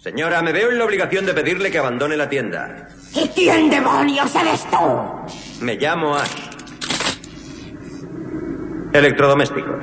[0.00, 2.88] Señora, me veo en la obligación de pedirle que abandone la tienda.
[3.14, 5.64] ¿Y quién demonios eres tú?
[5.64, 6.30] Me llamo Ash.
[8.92, 9.74] Electrodomésticos.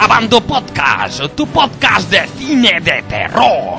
[0.00, 3.78] Abando Podcast, tu podcast de cine de terror.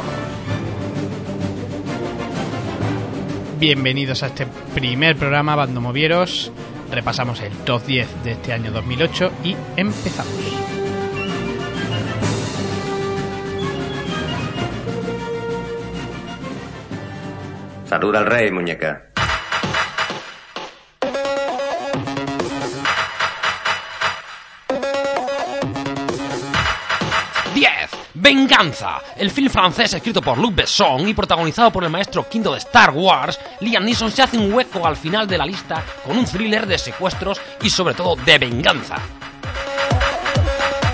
[3.59, 6.54] Bienvenidos a este primer programa Bando Movieros.
[6.89, 10.79] Repasamos el top 10 de este año 2008 y empezamos.
[17.89, 19.09] Saluda al rey, muñeca.
[28.21, 32.59] Venganza, el film francés escrito por Luc Besson y protagonizado por el maestro quinto de
[32.59, 36.25] Star Wars, Liam Neeson se hace un hueco al final de la lista con un
[36.25, 38.97] thriller de secuestros y sobre todo de venganza.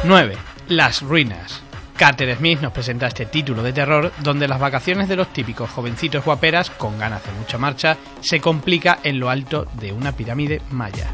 [0.05, 0.38] 9.
[0.70, 1.65] Las ruinas.
[1.98, 6.25] Carter Smith nos presenta este título de terror donde las vacaciones de los típicos jovencitos
[6.25, 11.14] guaperas con ganas de mucha marcha se complica en lo alto de una pirámide maya.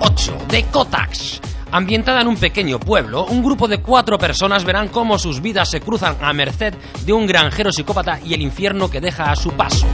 [0.00, 0.38] 8.
[0.48, 1.40] The Kotax.
[1.72, 5.80] Ambientada en un pequeño pueblo, un grupo de cuatro personas verán cómo sus vidas se
[5.80, 9.86] cruzan a merced de un granjero psicópata y el infierno que deja a su paso.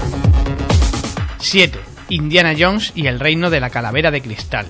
[1.39, 1.79] 7.
[2.11, 4.67] Indiana Jones y el reino de la calavera de cristal.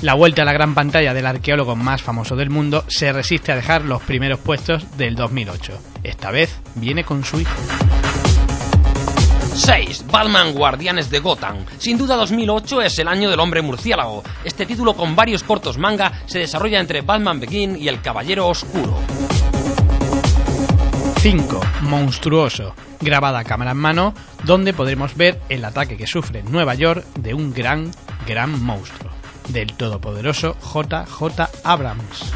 [0.00, 3.56] La vuelta a la gran pantalla del arqueólogo más famoso del mundo se resiste a
[3.56, 5.76] dejar los primeros puestos del 2008.
[6.04, 7.52] Esta vez viene con su hijo.
[9.54, 10.04] 6.
[10.08, 11.64] Batman Guardianes de Gotham.
[11.78, 14.22] Sin duda 2008 es el año del hombre murciélago.
[14.44, 19.00] Este título con varios cortos manga se desarrolla entre Batman Begin y el Caballero Oscuro.
[21.18, 21.60] 5.
[21.82, 22.72] Monstruoso.
[23.00, 27.34] Grabada a cámara en mano, donde podremos ver el ataque que sufre Nueva York de
[27.34, 27.90] un gran,
[28.28, 29.07] gran monstruo.
[29.48, 32.32] Del todopoderoso JJ Abrams.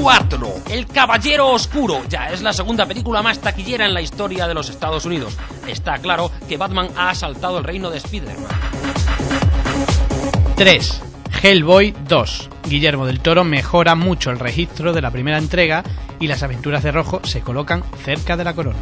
[0.00, 0.54] 4.
[0.70, 2.02] El Caballero Oscuro.
[2.08, 5.36] Ya es la segunda película más taquillera en la historia de los Estados Unidos.
[5.66, 8.50] Está claro que Batman ha asaltado el reino de Spider-Man.
[10.56, 11.02] 3.
[11.42, 12.50] Hellboy 2.
[12.68, 15.82] Guillermo del Toro mejora mucho el registro de la primera entrega
[16.20, 18.78] y las aventuras de Rojo se colocan cerca de la corona.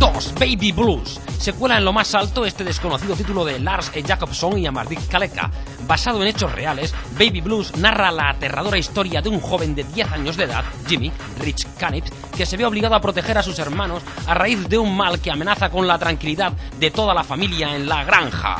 [0.00, 0.34] 2.
[0.40, 1.20] Baby Blues.
[1.38, 4.02] Secuela en lo más alto este desconocido título de Lars E.
[4.02, 5.50] Jacobson y Amardik Kaleka.
[5.86, 10.12] Basado en hechos reales, Baby Blues narra la aterradora historia de un joven de 10
[10.12, 14.02] años de edad, Jimmy Rich Canips, que se ve obligado a proteger a sus hermanos
[14.26, 17.86] a raíz de un mal que amenaza con la tranquilidad de toda la familia en
[17.86, 18.56] la granja.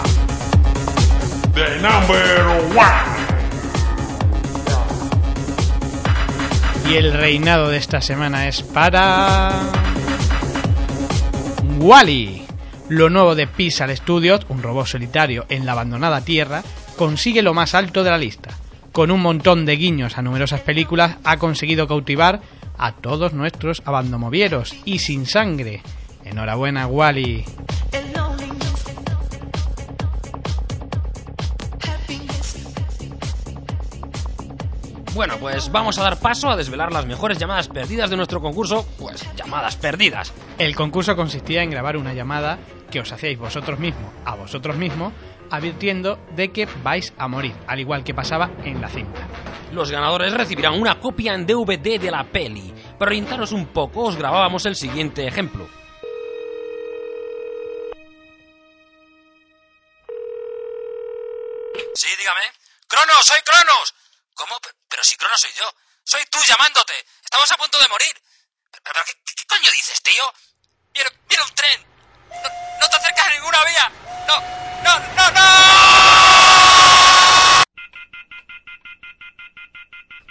[1.55, 2.47] The number
[2.77, 3.31] one.
[6.91, 9.53] Y el reinado de esta semana es para...
[11.81, 12.43] Wally.
[12.91, 16.63] Lo nuevo de Pixar Studios, un robot solitario en la abandonada Tierra,
[16.97, 18.51] consigue lo más alto de la lista.
[18.93, 22.43] Con un montón de guiños a numerosas películas, ha conseguido cautivar
[22.77, 25.81] a todos nuestros abandomovieros y sin sangre.
[26.23, 27.47] Enhorabuena, Wally.
[35.13, 38.87] Bueno, pues vamos a dar paso a desvelar las mejores llamadas perdidas de nuestro concurso,
[38.97, 40.33] pues llamadas perdidas.
[40.57, 42.59] El concurso consistía en grabar una llamada
[42.93, 45.13] que os hacéis vosotros mismos a vosotros mismos,
[45.51, 49.27] advirtiendo de que vais a morir, al igual que pasaba en la cinta.
[49.73, 52.73] Los ganadores recibirán una copia en DVD de la peli.
[52.97, 55.69] Para orientaros un poco, os grabábamos el siguiente ejemplo.
[61.95, 62.41] Sí, dígame.
[62.87, 63.25] ¡Cronos!
[63.25, 63.95] ¡Soy Cronos!
[64.35, 64.55] ¿Cómo?
[65.01, 65.65] Pero si Cronos soy yo.
[66.05, 66.93] Soy tú llamándote.
[67.25, 68.13] Estamos a punto de morir.
[68.71, 70.23] ¿Pero, qué, qué, coño dices, tío?
[70.93, 71.81] ¡Viene, viene un tren!
[72.29, 72.51] No,
[72.81, 73.91] no te acercas a ninguna vía!
[74.29, 74.41] ¡No!
[74.85, 74.99] ¡No!
[75.17, 75.31] ¡No!
[75.31, 75.41] ¡No!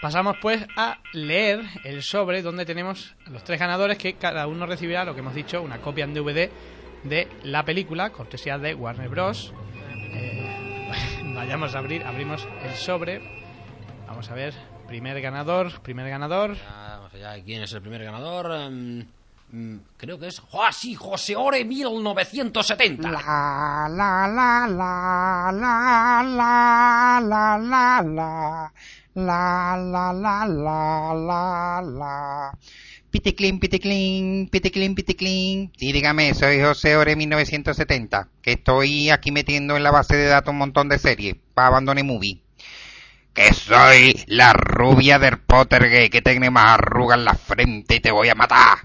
[0.04, 5.04] Pasamos pues a leer el sobre donde tenemos los tres ganadores que cada uno recibirá,
[5.04, 6.52] lo que hemos dicho, una copia en DVD
[7.06, 9.52] de la película, cortesía de Warner Bros.
[10.14, 10.92] Eh,
[11.34, 13.40] vayamos a abrir, abrimos el sobre.
[14.10, 14.56] Vamos a ver,
[14.88, 16.56] primer ganador, primer ganador.
[16.56, 18.50] Ya, vamos allá, ¿quién es el primer ganador?
[18.50, 19.06] Um,
[19.52, 20.96] mm, creo que es ¡Ah, sí!
[20.96, 23.12] José Ore 1970.
[23.12, 28.74] La la la la la la la la la la
[29.14, 32.58] la la la la la
[33.12, 35.72] Piticlin, piticlin, piticlin, piticlin.
[35.78, 40.52] Sí, dígame, soy José Ore 1970, que estoy aquí metiendo en la base de datos
[40.52, 42.42] un montón de series para Abandone Movie.
[43.40, 48.12] Que soy la rubia del Pottergate que tiene más arrugas en la frente y te
[48.12, 48.80] voy a matar.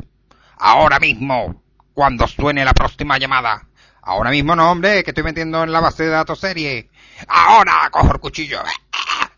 [0.59, 1.61] Ahora mismo,
[1.93, 3.67] cuando suene la próxima llamada.
[4.01, 6.89] Ahora mismo no, hombre, que estoy metiendo en la base de datos serie.
[7.27, 8.63] Ahora cojo el cuchillo.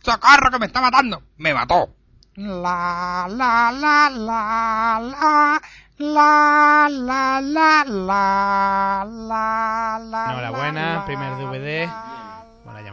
[0.05, 1.23] ¡Socorro que me está matando!
[1.39, 1.95] ¡Me mató!
[2.35, 5.63] La la la la la
[5.97, 11.91] la la la la la la Enhorabuena, primer DVD,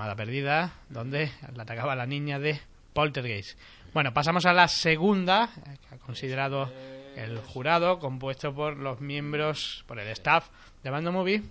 [0.04, 2.60] llamada perdida, donde la atacaba la niña de
[2.92, 3.58] Poltergeist.
[3.94, 6.70] Bueno, pasamos a la segunda, eh, que ha considerado
[7.16, 10.50] el jurado, compuesto por los miembros, por el staff
[10.84, 11.42] de Bando Movie.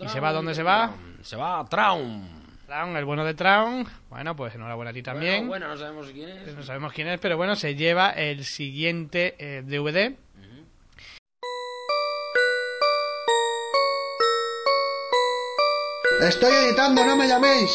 [0.00, 0.94] ¿Y se va dónde se va?
[1.20, 2.26] Se va a Traum.
[2.66, 3.86] Traun, el bueno de Traun.
[4.08, 5.46] Bueno, pues enhorabuena a ti también.
[5.46, 6.56] Bueno, bueno, no sabemos quién es.
[6.56, 10.16] No sabemos quién es, pero bueno, se lleva el siguiente eh, DVD.
[16.20, 17.70] Estoy editando, no me llaméis.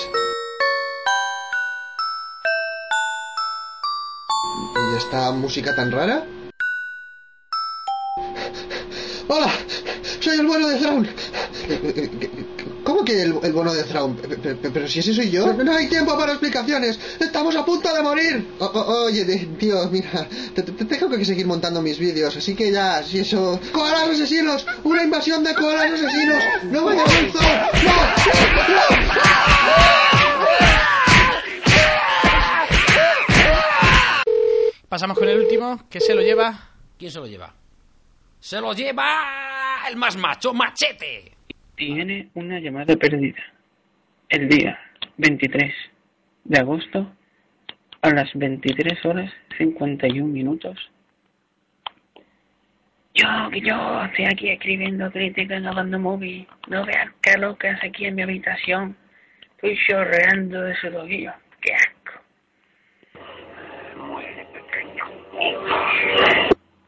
[4.76, 6.26] ¿Y esta música tan rara?
[9.28, 9.52] Hola,
[10.20, 11.08] soy el bueno de Thrawn.
[13.12, 14.16] ¿Cómo que el, el bono de Thrawn?
[14.16, 15.52] Pe- pe- pe- Pero si ese soy yo.
[15.54, 17.00] No hay tiempo para explicaciones.
[17.19, 18.48] Estamos a punto de morir.
[18.60, 19.25] O- o- oye,
[19.60, 23.60] tío, mira, te, te- tengo que seguir montando mis vídeos, así que ya, si eso.
[23.74, 24.66] ¡Koalas asesinos!
[24.84, 26.44] ¡Una invasión de koalas asesinos!
[26.72, 27.42] ¡No vayas al zoo!
[27.42, 27.92] ¡No!
[27.92, 29.72] ¡No!
[34.90, 36.68] Pasamos con el último, que se lo lleva.
[36.98, 37.54] ¿Quién se lo lleva?
[38.40, 41.31] Se lo lleva el más macho, Machete.
[41.76, 43.42] Tiene una llamada perdida.
[44.30, 44.80] El día
[45.18, 45.74] 23
[46.46, 47.12] de agosto
[48.02, 50.78] a las 23 horas 51 minutos.
[53.14, 56.48] Yo, que yo estoy aquí escribiendo crítica en la banda movie.
[56.68, 58.96] No veas qué locas aquí en mi habitación.
[59.56, 61.34] Estoy chorreando de sudorrillo.
[61.60, 62.22] ¡Qué asco!
[63.98, 65.06] Muere, pequeño.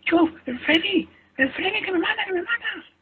[0.06, 1.10] Yo, el Freddy.
[1.38, 2.93] El Freddy que me mata, que me mata.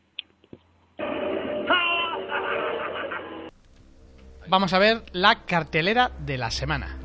[4.52, 6.98] Vamos a ver la cartelera de la semana.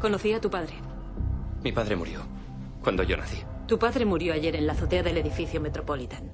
[0.00, 0.74] Conocí a tu padre.
[1.64, 2.22] Mi padre murió
[2.84, 3.42] cuando yo nací.
[3.66, 6.30] Tu padre murió ayer en la azotea del edificio Metropolitan.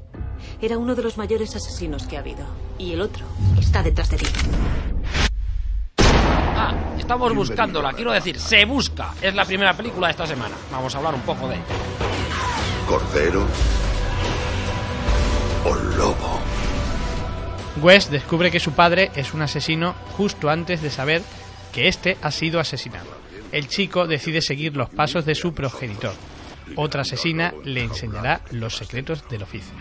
[0.60, 2.44] Era uno de los mayores asesinos que ha habido.
[2.76, 3.24] Y el otro
[3.58, 4.26] está detrás de ti.
[5.96, 9.14] Ah, estamos buscándola, quiero decir, se busca.
[9.22, 10.54] Es la primera película de esta semana.
[10.70, 11.64] Vamos a hablar un poco de ella.
[12.86, 13.46] Cordero
[15.64, 16.51] o lobo.
[17.80, 21.22] Wes descubre que su padre es un asesino justo antes de saber
[21.72, 23.10] que este ha sido asesinado.
[23.50, 26.14] El chico decide seguir los pasos de su progenitor.
[26.76, 29.74] Otra asesina le enseñará los secretos del oficio.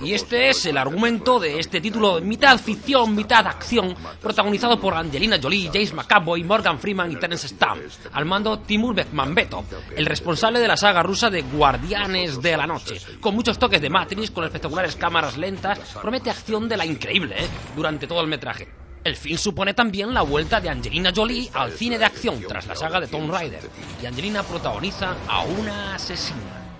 [0.00, 5.38] Y este es el argumento de este título, mitad ficción, mitad acción, protagonizado por Angelina
[5.42, 7.82] Jolie, James McAvoy, Morgan Freeman y Terence Stamp,
[8.12, 9.64] al mando Timur Bekmambetov,
[9.96, 13.00] el responsable de la saga rusa de Guardianes de la Noche.
[13.20, 17.48] Con muchos toques de Matrix, con espectaculares cámaras lentas, promete acción de la increíble, ¿eh?
[17.74, 18.68] durante todo el metraje.
[19.08, 22.74] El film supone también la vuelta de Angelina Jolie al cine de acción tras la
[22.74, 23.70] saga de Tomb Raider,
[24.02, 26.76] y Angelina protagoniza a una asesina.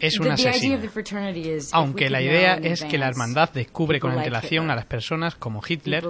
[0.00, 0.80] Es una asesina.
[1.72, 6.02] Aunque la idea es que la hermandad descubre con antelación a las personas como Hitler,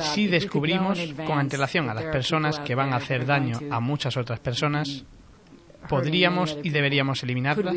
[0.00, 4.40] si descubrimos con antelación a las personas que van a hacer daño a muchas otras
[4.40, 5.06] personas,
[5.88, 7.74] podríamos y deberíamos eliminarlas.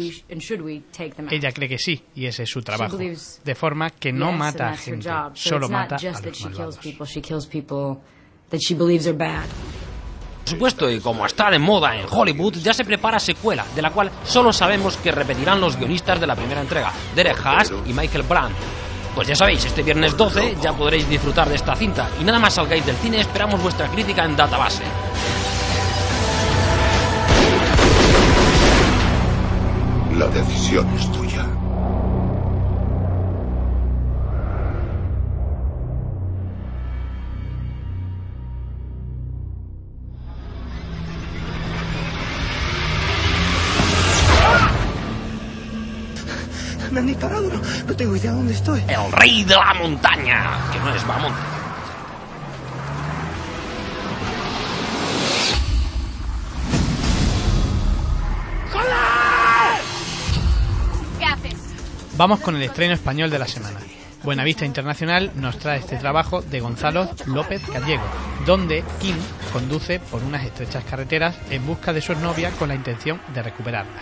[1.30, 2.98] Ella cree que sí, y ese es su trabajo.
[2.98, 6.77] De forma que no mata a gente, solo mata a los she kills malvados.
[6.77, 8.01] people, she kills people
[8.50, 9.45] that she believes are bad.
[10.48, 13.91] Por supuesto, y como está de moda en Hollywood, ya se prepara secuela, de la
[13.91, 18.24] cual solo sabemos que repetirán los guionistas de la primera entrega, Derek Haas y Michael
[18.24, 18.55] Brandt.
[19.13, 22.10] Pues ya sabéis, este viernes 12 ya podréis disfrutar de esta cinta.
[22.22, 24.84] Y nada más salgáis del cine, esperamos vuestra crítica en Database.
[30.38, 31.46] Decisión es tuya.
[46.91, 48.82] Me han disparado, no, no tengo idea dónde estoy.
[48.88, 51.57] El rey de la montaña, que no es Bamont.
[62.17, 63.79] Vamos con el estreno español de la semana.
[64.24, 68.01] Buenavista Internacional nos trae este trabajo de Gonzalo López Gallego,
[68.43, 69.15] donde Kim
[69.53, 74.01] conduce por unas estrechas carreteras en busca de su novia con la intención de recuperarla.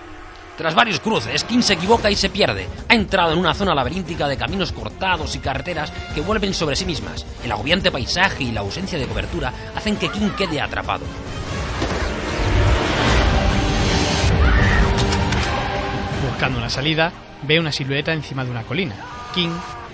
[0.58, 2.70] Tras varios cruces, Kim se equivoca y se pierde.
[2.88, 6.86] Ha entrado en una zona laberíntica de caminos cortados y carreteras que vuelven sobre sí
[6.86, 7.26] mismas.
[7.44, 11.04] El agobiante paisaje y la ausencia de cobertura hacen que Kim quede atrapado.
[16.30, 17.12] Buscando una salida,
[17.48, 18.96] ve una silueta encima de una colina.
[19.34, 19.52] King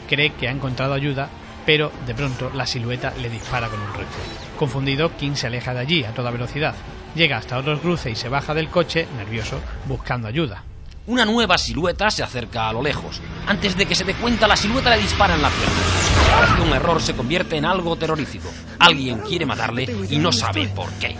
[0.07, 1.29] cree que ha encontrado ayuda
[1.65, 4.23] pero de pronto la silueta le dispara con un rifle.
[4.57, 6.75] Confundido, King se aleja de allí a toda velocidad.
[7.15, 10.63] Llega hasta otro cruce y se baja del coche, nervioso, buscando ayuda.
[11.07, 13.21] Una nueva silueta se acerca a lo lejos.
[13.47, 16.65] Antes de que se dé cuenta, la silueta le dispara en la pierna.
[16.65, 18.49] Un error se convierte en algo terrorífico.
[18.79, 21.15] Alguien quiere matarle y no sabe por qué.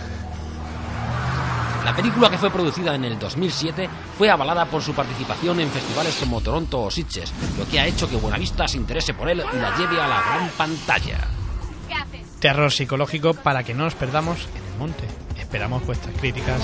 [1.84, 6.16] La película que fue producida en el 2007 fue avalada por su participación en festivales
[6.16, 9.56] como Toronto o Sitges, lo que ha hecho que Buenavista se interese por él y
[9.56, 11.18] la lleve a la gran pantalla.
[12.38, 15.06] Terror psicológico para que no nos perdamos en el monte.
[15.38, 16.60] Esperamos vuestras críticas.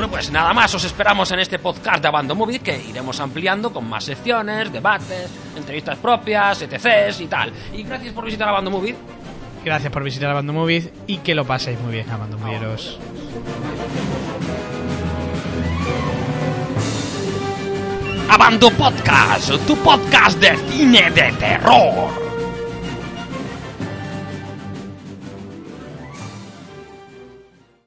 [0.00, 3.70] Bueno, pues nada más, os esperamos en este podcast de Abando Movie que iremos ampliando
[3.70, 7.52] con más secciones, debates, entrevistas propias, ETCs y tal.
[7.74, 8.96] Y gracias por visitar Abando Movie.
[9.62, 12.98] Gracias por visitar Abando Movies y que lo paséis muy bien, Abando Movieros.
[18.30, 22.29] Abando Podcast, tu podcast de cine de terror.